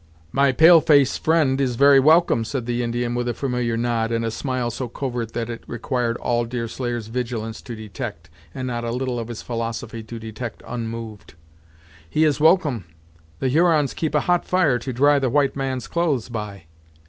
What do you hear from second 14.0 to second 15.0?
a hot fire to